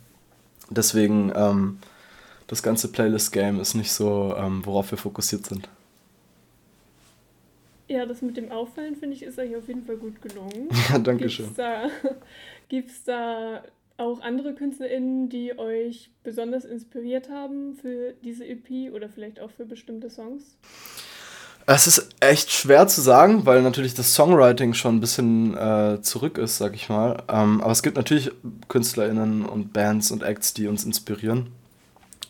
Deswegen, 0.71 1.31
ähm, 1.35 1.77
das 2.49 2.63
ganze 2.63 2.91
Playlist-Game 2.91 3.59
ist 3.59 3.75
nicht 3.75 3.91
so, 3.91 4.35
ähm, 4.35 4.65
worauf 4.65 4.89
wir 4.91 4.97
fokussiert 4.97 5.45
sind. 5.45 5.69
Ja, 7.87 8.05
das 8.05 8.21
mit 8.21 8.37
dem 8.37 8.51
Auffallen, 8.51 8.95
finde 8.95 9.15
ich, 9.15 9.23
ist 9.23 9.39
euch 9.39 9.55
auf 9.55 9.67
jeden 9.67 9.85
Fall 9.85 9.97
gut 9.97 10.21
gelungen. 10.21 10.67
Ja, 10.89 10.97
danke 10.97 11.29
schön. 11.29 11.49
Gibt 12.67 12.89
es 12.89 13.03
da, 13.03 13.61
da 13.97 14.03
auch 14.03 14.21
andere 14.21 14.55
KünstlerInnen, 14.55 15.29
die 15.29 15.57
euch 15.59 16.09
besonders 16.23 16.65
inspiriert 16.65 17.29
haben 17.29 17.75
für 17.75 18.13
diese 18.23 18.45
EP 18.45 18.93
oder 18.93 19.09
vielleicht 19.09 19.39
auch 19.39 19.51
für 19.51 19.65
bestimmte 19.65 20.09
Songs? 20.09 20.57
Es 21.67 21.85
ist 21.85 22.09
echt 22.19 22.51
schwer 22.51 22.87
zu 22.87 23.01
sagen, 23.01 23.45
weil 23.45 23.61
natürlich 23.61 23.93
das 23.93 24.15
Songwriting 24.15 24.73
schon 24.73 24.95
ein 24.95 25.01
bisschen 25.01 25.55
äh, 25.55 26.01
zurück 26.01 26.39
ist, 26.39 26.57
sag 26.57 26.73
ich 26.73 26.89
mal. 26.89 27.21
Ähm, 27.27 27.61
aber 27.61 27.71
es 27.71 27.83
gibt 27.83 27.95
natürlich 27.95 28.31
KünstlerInnen 28.69 29.45
und 29.45 29.71
Bands 29.71 30.09
und 30.09 30.23
Acts, 30.23 30.55
die 30.55 30.67
uns 30.67 30.83
inspirieren. 30.83 31.51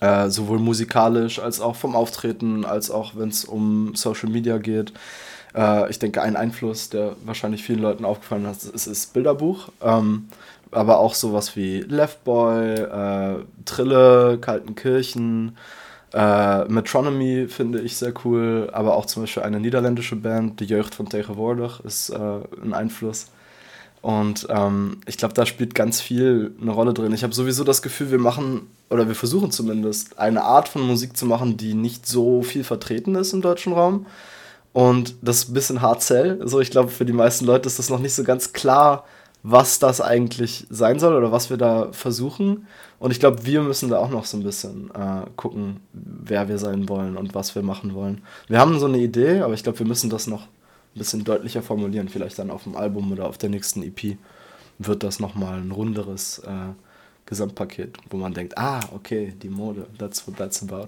Äh, 0.02 0.30
sowohl 0.30 0.60
musikalisch 0.60 1.40
als 1.40 1.60
auch 1.60 1.76
vom 1.76 1.96
Auftreten, 1.96 2.64
als 2.64 2.90
auch 2.90 3.14
wenn 3.16 3.30
es 3.30 3.44
um 3.44 3.96
Social 3.96 4.30
Media 4.30 4.58
geht. 4.58 4.94
Äh, 5.54 5.90
ich 5.90 6.00
denke, 6.00 6.22
ein 6.22 6.38
Einfluss, 6.38 6.90
der 6.90 7.16
wahrscheinlich 7.26 7.64
vielen 7.64 7.80
Leuten 7.82 8.06
aufgefallen 8.06 8.46
ist, 8.46 8.64
ist, 8.64 8.88
ist 8.88 9.14
Bilderbuch. 9.14 9.70
Ähm, 9.82 10.28
aber 10.72 11.00
auch 11.00 11.16
sowas 11.16 11.56
wie 11.56 11.80
Left 11.82 12.24
Boy, 12.24 12.76
äh, 12.76 13.44
Trille, 13.66 14.38
Kaltenkirchen, 14.40 15.58
äh, 16.14 16.66
Metronomy 16.66 17.48
finde 17.48 17.82
ich 17.82 17.98
sehr 17.98 18.14
cool, 18.24 18.70
aber 18.74 18.96
auch 18.96 19.06
zum 19.06 19.24
Beispiel 19.24 19.44
eine 19.44 19.60
niederländische 19.60 20.16
Band, 20.16 20.60
die 20.60 20.66
Jeugd 20.66 20.96
von 20.96 21.10
Tegenwoordig, 21.10 21.80
ist 21.84 22.10
äh, 22.10 22.40
ein 22.64 22.74
Einfluss. 22.74 23.28
Und 24.02 24.48
ähm, 24.50 24.98
ich 25.06 25.18
glaube, 25.18 25.34
da 25.34 25.46
spielt 25.46 25.76
ganz 25.76 26.00
viel 26.00 26.56
eine 26.62 26.72
Rolle 26.72 26.94
drin. 26.94 27.14
Ich 27.14 27.24
habe 27.24 27.34
sowieso 27.34 27.64
das 27.64 27.82
Gefühl, 27.82 28.12
wir 28.12 28.20
machen, 28.20 28.68
oder 28.90 29.08
wir 29.08 29.16
versuchen 29.16 29.52
zumindest, 29.52 30.18
eine 30.18 30.44
Art 30.44 30.70
von 30.70 30.82
Musik 30.82 31.18
zu 31.18 31.26
machen, 31.26 31.58
die 31.58 31.74
nicht 31.74 32.08
so 32.08 32.42
viel 32.42 32.64
vertreten 32.64 33.16
ist 33.16 33.34
im 33.34 33.42
deutschen 33.42 33.74
Raum. 33.74 34.06
Und 34.72 35.16
das 35.22 35.40
ist 35.40 35.50
ein 35.50 35.54
bisschen 35.54 35.82
hard 35.82 36.02
sell. 36.02 36.40
Also 36.42 36.60
ich 36.62 36.72
glaube, 36.72 36.90
für 36.90 37.06
die 37.06 37.14
meisten 37.14 37.46
Leute 37.46 37.68
ist 37.68 37.80
das 37.80 37.90
noch 37.90 38.00
nicht 38.00 38.14
so 38.14 38.24
ganz 38.24 38.54
klar, 38.54 39.04
was 39.44 39.80
das 39.80 40.02
eigentlich 40.02 40.68
sein 40.70 41.00
soll 41.00 41.16
oder 41.16 41.32
was 41.32 41.50
wir 41.50 41.58
da 41.58 41.90
versuchen. 41.92 42.68
Und 43.00 43.12
ich 43.12 43.20
glaube, 43.20 43.46
wir 43.46 43.62
müssen 43.62 43.90
da 43.90 43.98
auch 43.98 44.10
noch 44.10 44.26
so 44.26 44.38
ein 44.38 44.44
bisschen 44.44 44.92
äh, 44.92 45.26
gucken, 45.36 45.78
wer 45.94 46.48
wir 46.50 46.58
sein 46.58 46.90
wollen 46.90 47.18
und 47.18 47.34
was 47.36 47.56
wir 47.56 47.64
machen 47.64 47.94
wollen. 47.94 48.22
Wir 48.48 48.60
haben 48.60 48.80
so 48.80 48.86
eine 48.86 49.00
Idee, 49.00 49.40
aber 49.42 49.54
ich 49.54 49.64
glaube, 49.64 49.80
wir 49.80 49.86
müssen 49.86 50.10
das 50.10 50.28
noch 50.28 50.48
ein 50.96 51.00
bisschen 51.00 51.24
deutlicher 51.24 51.62
formulieren. 51.62 52.10
Vielleicht 52.10 52.40
dann 52.40 52.52
auf 52.52 52.64
dem 52.64 52.76
Album 52.76 53.12
oder 53.12 53.28
auf 53.28 53.38
der 53.38 53.50
nächsten 53.50 53.84
EP 53.84 54.18
wird 54.78 55.04
das 55.04 55.20
nochmal 55.20 55.60
ein 55.60 55.72
runderes 55.72 56.40
äh, 56.40 56.74
Gesamtpaket, 57.26 57.98
wo 58.10 58.18
man 58.18 58.34
denkt, 58.34 58.58
ah, 58.58 58.80
okay, 58.94 59.34
die 59.42 59.50
Mode, 59.50 59.86
that's 59.98 60.28
what 60.28 60.38
that's 60.38 60.64
about. 60.64 60.88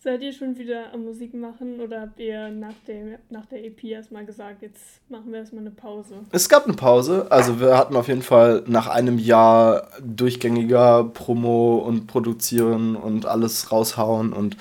Seid 0.00 0.22
ihr 0.22 0.32
schon 0.32 0.56
wieder 0.56 0.92
am 0.94 1.04
Musik 1.04 1.34
machen 1.34 1.80
oder 1.80 2.02
habt 2.02 2.20
ihr 2.20 2.50
nach, 2.50 2.74
dem, 2.86 3.16
nach 3.30 3.46
der 3.46 3.64
EP 3.64 3.82
erstmal 3.82 4.24
gesagt, 4.24 4.62
jetzt 4.62 5.00
machen 5.08 5.32
wir 5.32 5.40
erstmal 5.40 5.62
eine 5.62 5.72
Pause? 5.72 6.20
Es 6.30 6.48
gab 6.48 6.66
eine 6.66 6.74
Pause. 6.74 7.26
Also 7.30 7.58
wir 7.58 7.76
hatten 7.76 7.96
auf 7.96 8.06
jeden 8.06 8.22
Fall 8.22 8.62
nach 8.68 8.86
einem 8.86 9.18
Jahr 9.18 9.88
durchgängiger 10.00 11.02
Promo 11.02 11.78
und 11.78 12.06
Produzieren 12.06 12.94
und 12.94 13.26
alles 13.26 13.72
raushauen 13.72 14.32
und 14.32 14.56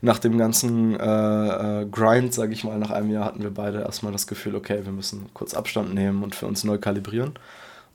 nach 0.00 0.18
dem 0.18 0.36
ganzen 0.36 0.98
äh, 0.98 1.82
äh, 1.82 1.86
Grind, 1.86 2.34
sage 2.34 2.52
ich 2.52 2.64
mal, 2.64 2.76
nach 2.76 2.90
einem 2.90 3.10
Jahr 3.12 3.24
hatten 3.24 3.44
wir 3.44 3.54
beide 3.54 3.82
erstmal 3.82 4.10
das 4.10 4.26
Gefühl, 4.26 4.56
okay, 4.56 4.80
wir 4.84 4.92
müssen 4.92 5.26
kurz 5.32 5.54
Abstand 5.54 5.94
nehmen 5.94 6.24
und 6.24 6.34
für 6.34 6.46
uns 6.46 6.64
neu 6.64 6.78
kalibrieren. 6.78 7.34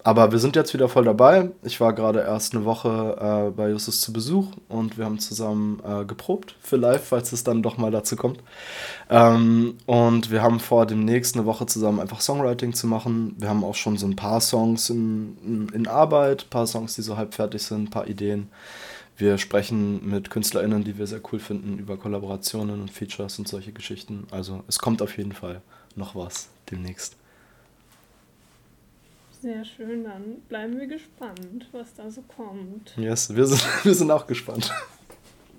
Aber 0.08 0.32
wir 0.32 0.40
sind 0.40 0.56
jetzt 0.56 0.74
wieder 0.74 0.88
voll 0.88 1.04
dabei. 1.04 1.50
Ich 1.64 1.82
war 1.82 1.92
gerade 1.92 2.22
erst 2.22 2.56
eine 2.56 2.64
Woche 2.64 3.18
äh, 3.20 3.52
bei 3.52 3.72
Justus 3.72 4.00
zu 4.00 4.14
Besuch 4.14 4.54
und 4.70 4.98
wir 4.98 5.04
haben 5.04 5.20
zusammen 5.20 5.82
äh, 5.86 6.06
geprobt 6.06 6.56
für 6.62 6.78
live, 6.78 7.04
falls 7.04 7.34
es 7.34 7.44
dann 7.44 7.62
doch 7.62 7.78
mal 7.78 7.92
dazu 7.92 8.16
kommt. 8.16 8.40
Ähm, 9.10 9.76
und 9.86 10.32
wir 10.32 10.42
haben 10.42 10.62
vor, 10.62 10.86
demnächst 10.86 11.36
eine 11.36 11.46
Woche 11.46 11.66
zusammen 11.66 12.00
einfach 12.00 12.22
Songwriting 12.22 12.72
zu 12.72 12.88
machen. 12.88 13.36
Wir 13.38 13.50
haben 13.50 13.66
auch 13.66 13.76
schon 13.76 13.98
so 13.98 14.08
ein 14.08 14.16
paar 14.16 14.40
Songs 14.40 14.90
in, 14.90 15.68
in, 15.74 15.88
Arbeit, 15.90 16.46
ein 16.46 16.52
paar 16.52 16.68
Songs, 16.68 16.96
die 16.96 17.02
so 17.02 17.18
halb 17.18 17.34
fertig 17.34 17.64
sind, 17.64 17.90
ein 17.90 17.90
paar 17.90 18.08
Ideen. 18.08 18.48
Wir 19.18 19.38
sprechen 19.38 20.10
mit 20.10 20.30
KünstlerInnen, 20.30 20.86
die 20.86 20.98
wir 20.98 21.08
sehr 21.08 21.20
cool 21.34 21.40
finden, 21.40 21.80
über 21.80 21.98
Kollaborationen 21.98 22.80
und 22.80 22.92
Features 22.92 23.40
und 23.40 23.50
solche 23.50 23.74
Geschichten. 23.74 24.26
Also 24.32 24.64
es 24.70 24.80
kommt 24.80 25.02
auf 25.02 25.18
jeden 25.18 25.34
Fall 25.34 25.60
noch 25.98 26.16
was 26.16 26.48
demnächst. 26.72 27.18
Sehr 29.42 29.64
schön, 29.64 30.04
dann 30.04 30.42
bleiben 30.50 30.80
wir 30.80 30.88
gespannt, 30.88 31.70
was 31.72 31.94
da 31.94 32.10
so 32.10 32.24
kommt. 32.24 32.96
Yes, 32.98 33.36
wir 33.36 33.46
sind, 33.46 33.62
wir 33.86 33.94
sind 33.94 34.10
auch 34.10 34.26
gespannt. 34.26 34.72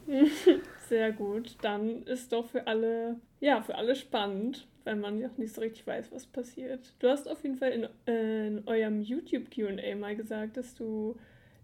Sehr 0.89 1.13
gut. 1.13 1.57
Dann 1.63 2.03
ist 2.05 2.33
doch 2.33 2.47
für 2.47 2.67
alle, 2.67 3.17
ja, 3.41 3.61
für 3.63 3.75
alle 3.77 3.95
spannend, 3.95 4.67
wenn 4.85 5.01
man 5.01 5.21
noch 5.21 5.37
nicht 5.37 5.55
so 5.55 5.61
richtig 5.61 5.87
weiß, 5.87 6.11
was 6.13 6.27
passiert. 6.27 6.93
Du 6.99 7.09
hast 7.09 7.29
auf 7.29 7.43
jeden 7.43 7.57
Fall 7.57 7.71
in, 7.71 7.89
äh, 8.07 8.47
in 8.47 8.67
eurem 8.67 9.03
YouTube 9.03 9.51
QA 9.51 9.95
mal 9.97 10.17
gesagt, 10.17 10.57
dass 10.57 10.75
du 10.75 11.17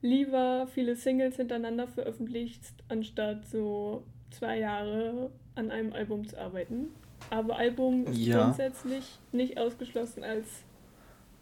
lieber 0.02 0.68
viele 0.72 0.94
Singles 0.96 1.36
hintereinander 1.36 1.88
veröffentlichst, 1.88 2.74
anstatt 2.88 3.46
so 3.46 4.04
zwei 4.30 4.58
Jahre 4.58 5.30
an 5.54 5.70
einem 5.70 5.92
Album 5.94 6.28
zu 6.28 6.38
arbeiten. 6.38 6.88
Aber 7.30 7.56
Album 7.56 8.06
ist 8.06 8.18
ja. 8.18 8.42
grundsätzlich 8.42 9.18
nicht 9.32 9.56
ausgeschlossen 9.58 10.22
als 10.22 10.46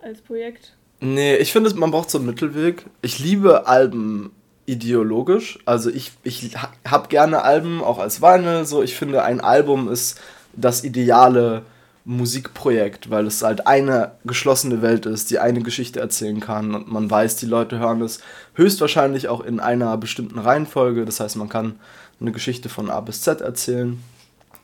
als 0.02 0.20
Projekt? 0.20 0.74
Nee, 1.00 1.36
ich 1.36 1.52
finde, 1.52 1.74
man 1.74 1.90
braucht 1.90 2.10
so 2.10 2.18
einen 2.18 2.26
Mittelweg. 2.26 2.86
Ich 3.00 3.18
liebe 3.18 3.66
Alben 3.66 4.30
ideologisch. 4.66 5.58
Also 5.64 5.90
ich, 5.90 6.12
ich 6.22 6.52
habe 6.86 7.08
gerne 7.08 7.42
Alben, 7.42 7.82
auch 7.82 7.98
als 7.98 8.22
Vinyl. 8.22 8.64
So. 8.64 8.82
Ich 8.82 8.96
finde, 8.96 9.22
ein 9.24 9.40
Album 9.40 9.88
ist 9.90 10.20
das 10.54 10.84
ideale 10.84 11.62
Musikprojekt, 12.04 13.10
weil 13.10 13.26
es 13.26 13.42
halt 13.42 13.66
eine 13.66 14.12
geschlossene 14.24 14.82
Welt 14.82 15.06
ist, 15.06 15.30
die 15.30 15.38
eine 15.38 15.60
Geschichte 15.62 16.00
erzählen 16.00 16.40
kann 16.40 16.74
und 16.74 16.90
man 16.90 17.08
weiß, 17.08 17.36
die 17.36 17.46
Leute 17.46 17.78
hören 17.78 18.02
es 18.02 18.20
höchstwahrscheinlich 18.54 19.28
auch 19.28 19.40
in 19.40 19.60
einer 19.60 19.96
bestimmten 19.96 20.38
Reihenfolge. 20.38 21.04
Das 21.04 21.20
heißt, 21.20 21.36
man 21.36 21.48
kann 21.48 21.76
eine 22.20 22.32
Geschichte 22.32 22.68
von 22.68 22.90
A 22.90 23.00
bis 23.00 23.22
Z 23.22 23.40
erzählen. 23.40 24.02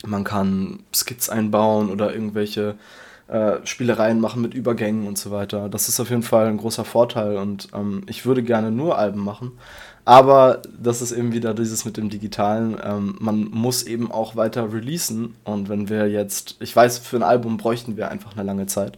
Man 0.05 0.25
kann 0.25 0.81
Skits 0.95 1.29
einbauen 1.29 1.91
oder 1.91 2.13
irgendwelche 2.13 2.77
äh, 3.29 3.65
Spielereien 3.65 4.21
machen 4.21 4.43
mit 4.43 4.55
Übergängen 4.55 5.07
und 5.07 5.19
so 5.19 5.31
weiter. 5.31 5.69
Das 5.69 5.89
ist 5.89 6.01
auf 6.01 6.11
jeden 6.11 6.23
Fall 6.23 6.47
ein 6.47 6.57
großer 6.57 6.85
Vorteil 6.85 7.37
und 7.37 7.69
ähm, 7.75 8.03
ich 8.07 8.27
würde 8.27 8.43
gerne 8.43 8.71
nur 8.71 8.99
Alben 8.99 9.23
machen. 9.23 9.53
Aber 10.05 10.63
das 10.83 11.03
ist 11.03 11.13
eben 11.13 11.35
wieder 11.35 11.53
dieses 11.53 11.85
mit 11.85 11.99
dem 11.99 12.09
Digitalen. 12.09 12.79
Ähm, 12.83 13.17
man 13.21 13.51
muss 13.51 13.83
eben 13.83 14.11
auch 14.11 14.37
weiter 14.37 14.73
releasen. 14.73 15.35
Und 15.45 15.69
wenn 15.69 15.91
wir 15.91 16.09
jetzt, 16.09 16.57
ich 16.61 16.75
weiß, 16.75 16.97
für 16.97 17.17
ein 17.17 17.23
Album 17.23 17.59
bräuchten 17.59 17.99
wir 17.99 18.11
einfach 18.11 18.33
eine 18.33 18.43
lange 18.43 18.65
Zeit. 18.65 18.97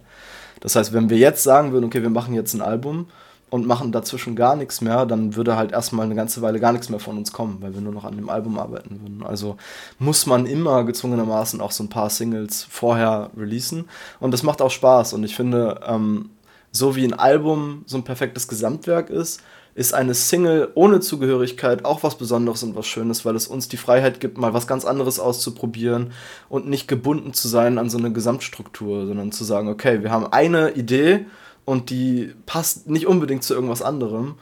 Das 0.61 0.77
heißt, 0.77 0.93
wenn 0.93 1.09
wir 1.09 1.17
jetzt 1.17 1.43
sagen 1.43 1.73
würden, 1.73 1.83
okay, 1.83 2.01
wir 2.01 2.09
machen 2.09 2.33
jetzt 2.33 2.53
ein 2.53 2.61
Album, 2.61 3.07
und 3.51 3.67
machen 3.67 3.91
dazwischen 3.91 4.35
gar 4.35 4.55
nichts 4.55 4.79
mehr, 4.79 5.05
dann 5.05 5.35
würde 5.35 5.57
halt 5.57 5.73
erstmal 5.73 6.05
eine 6.05 6.15
ganze 6.15 6.41
Weile 6.41 6.61
gar 6.61 6.71
nichts 6.71 6.89
mehr 6.89 7.01
von 7.01 7.17
uns 7.17 7.33
kommen, 7.33 7.57
weil 7.59 7.73
wir 7.73 7.81
nur 7.81 7.93
noch 7.93 8.05
an 8.05 8.15
dem 8.15 8.29
Album 8.29 8.57
arbeiten 8.57 9.01
würden. 9.01 9.23
Also 9.23 9.57
muss 9.99 10.25
man 10.25 10.45
immer 10.45 10.85
gezwungenermaßen 10.85 11.59
auch 11.59 11.71
so 11.71 11.83
ein 11.83 11.89
paar 11.89 12.09
Singles 12.09 12.63
vorher 12.63 13.29
releasen. 13.37 13.89
Und 14.21 14.31
das 14.31 14.43
macht 14.43 14.61
auch 14.61 14.71
Spaß. 14.71 15.13
Und 15.13 15.25
ich 15.25 15.35
finde, 15.35 15.81
ähm, 15.85 16.29
so 16.71 16.95
wie 16.95 17.03
ein 17.03 17.13
Album 17.13 17.83
so 17.85 17.97
ein 17.97 18.05
perfektes 18.05 18.47
Gesamtwerk 18.47 19.09
ist, 19.09 19.41
ist 19.75 19.93
eine 19.93 20.13
Single 20.13 20.71
ohne 20.75 21.01
Zugehörigkeit 21.01 21.83
auch 21.83 22.03
was 22.03 22.17
Besonderes 22.17 22.63
und 22.63 22.75
was 22.75 22.87
Schönes, 22.87 23.25
weil 23.25 23.35
es 23.35 23.47
uns 23.47 23.67
die 23.67 23.77
Freiheit 23.77 24.21
gibt, 24.21 24.37
mal 24.37 24.53
was 24.53 24.65
ganz 24.65 24.85
anderes 24.85 25.19
auszuprobieren 25.19 26.13
und 26.47 26.69
nicht 26.69 26.87
gebunden 26.87 27.33
zu 27.33 27.49
sein 27.49 27.77
an 27.77 27.89
so 27.89 27.97
eine 27.97 28.13
Gesamtstruktur, 28.13 29.07
sondern 29.07 29.33
zu 29.33 29.43
sagen, 29.43 29.67
okay, 29.67 30.03
wir 30.03 30.11
haben 30.11 30.27
eine 30.27 30.71
Idee 30.71 31.25
und 31.65 31.89
die 31.89 32.33
passt 32.45 32.89
nicht 32.89 33.07
unbedingt 33.07 33.43
zu 33.43 33.53
irgendwas 33.53 33.81
anderem. 33.81 34.35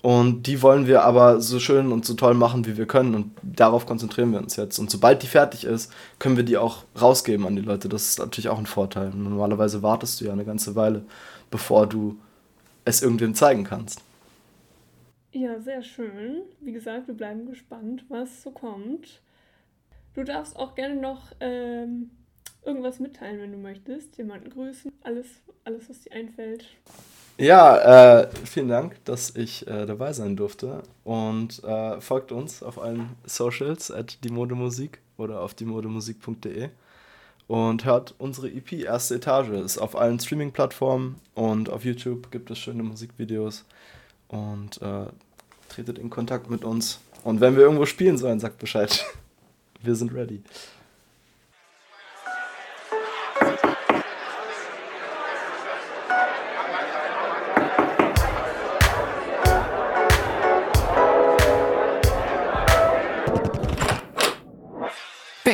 Und 0.00 0.46
die 0.46 0.62
wollen 0.62 0.86
wir 0.86 1.02
aber 1.02 1.40
so 1.40 1.58
schön 1.58 1.90
und 1.90 2.04
so 2.04 2.14
toll 2.14 2.34
machen, 2.34 2.66
wie 2.66 2.76
wir 2.76 2.86
können. 2.86 3.14
Und 3.16 3.32
darauf 3.42 3.84
konzentrieren 3.84 4.30
wir 4.30 4.38
uns 4.38 4.54
jetzt. 4.54 4.78
Und 4.78 4.90
sobald 4.90 5.22
die 5.22 5.26
fertig 5.26 5.64
ist, 5.64 5.92
können 6.20 6.36
wir 6.36 6.44
die 6.44 6.56
auch 6.56 6.84
rausgeben 7.00 7.46
an 7.46 7.56
die 7.56 7.62
Leute. 7.62 7.88
Das 7.88 8.10
ist 8.10 8.18
natürlich 8.20 8.48
auch 8.48 8.58
ein 8.58 8.66
Vorteil. 8.66 9.10
Normalerweise 9.10 9.82
wartest 9.82 10.20
du 10.20 10.26
ja 10.26 10.32
eine 10.32 10.44
ganze 10.44 10.76
Weile, 10.76 11.02
bevor 11.50 11.88
du 11.88 12.16
es 12.84 13.02
irgendwem 13.02 13.34
zeigen 13.34 13.64
kannst. 13.64 14.00
Ja, 15.32 15.60
sehr 15.60 15.82
schön. 15.82 16.42
Wie 16.60 16.72
gesagt, 16.72 17.08
wir 17.08 17.14
bleiben 17.14 17.46
gespannt, 17.46 18.04
was 18.08 18.42
so 18.42 18.50
kommt. 18.50 19.20
Du 20.14 20.24
darfst 20.24 20.56
auch 20.56 20.74
gerne 20.74 20.96
noch 20.96 21.32
ähm, 21.40 22.10
irgendwas 22.64 22.98
mitteilen, 23.00 23.40
wenn 23.40 23.52
du 23.52 23.58
möchtest. 23.58 24.16
Jemanden 24.18 24.50
grüßen, 24.50 24.92
alles, 25.02 25.26
alles 25.64 25.88
was 25.88 26.00
dir 26.00 26.12
einfällt. 26.12 26.64
Ja, 27.38 28.22
äh, 28.22 28.28
vielen 28.44 28.68
Dank, 28.68 29.04
dass 29.04 29.36
ich 29.36 29.66
äh, 29.68 29.86
dabei 29.86 30.12
sein 30.12 30.36
durfte. 30.36 30.82
Und 31.04 31.62
äh, 31.62 32.00
folgt 32.00 32.32
uns 32.32 32.62
auf 32.62 32.80
allen 32.80 33.10
Socials 33.24 33.90
at 33.90 34.24
die 34.24 34.30
Modemusik 34.30 34.98
oder 35.16 35.40
auf 35.40 35.54
diemodemusik.de 35.54 36.70
und 37.48 37.84
hört 37.84 38.14
unsere 38.18 38.48
EP 38.48 38.72
Erste 38.72 39.16
Etage. 39.16 39.50
Ist 39.50 39.78
auf 39.78 39.96
allen 39.96 40.20
Streaming-Plattformen 40.20 41.16
und 41.34 41.70
auf 41.70 41.84
YouTube 41.84 42.30
gibt 42.30 42.50
es 42.50 42.58
schöne 42.58 42.82
Musikvideos. 42.82 43.64
Und 44.28 44.82
äh, 44.82 45.06
tretet 45.68 45.98
in 45.98 46.10
Kontakt 46.10 46.50
mit 46.50 46.64
uns. 46.64 47.00
Und 47.24 47.40
wenn 47.40 47.56
wir 47.56 47.62
irgendwo 47.62 47.86
spielen 47.86 48.18
sollen, 48.18 48.38
sagt 48.38 48.58
Bescheid. 48.58 49.04
Wir 49.82 49.94
sind 49.94 50.12
ready. 50.12 50.42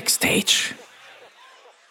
Backstage. 0.05 0.84